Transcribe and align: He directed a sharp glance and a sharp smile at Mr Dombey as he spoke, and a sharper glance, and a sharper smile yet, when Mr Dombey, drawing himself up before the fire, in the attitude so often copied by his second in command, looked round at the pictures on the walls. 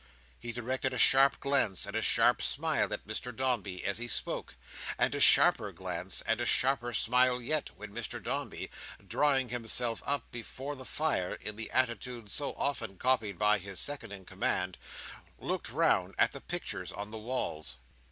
He 0.39 0.51
directed 0.51 0.95
a 0.95 0.97
sharp 0.97 1.39
glance 1.39 1.85
and 1.85 1.95
a 1.95 2.01
sharp 2.01 2.41
smile 2.41 2.91
at 2.91 3.05
Mr 3.05 3.35
Dombey 3.35 3.85
as 3.85 3.99
he 3.99 4.07
spoke, 4.07 4.55
and 4.97 5.13
a 5.13 5.19
sharper 5.19 5.71
glance, 5.71 6.21
and 6.23 6.41
a 6.41 6.45
sharper 6.47 6.91
smile 6.91 7.39
yet, 7.39 7.69
when 7.77 7.93
Mr 7.93 8.17
Dombey, 8.19 8.71
drawing 9.07 9.49
himself 9.49 10.01
up 10.07 10.31
before 10.31 10.75
the 10.75 10.85
fire, 10.85 11.35
in 11.35 11.55
the 11.55 11.69
attitude 11.69 12.31
so 12.31 12.53
often 12.53 12.97
copied 12.97 13.37
by 13.37 13.59
his 13.59 13.79
second 13.79 14.11
in 14.11 14.25
command, 14.25 14.79
looked 15.37 15.69
round 15.69 16.15
at 16.17 16.31
the 16.31 16.41
pictures 16.41 16.91
on 16.91 17.11
the 17.11 17.19
walls. 17.19 17.77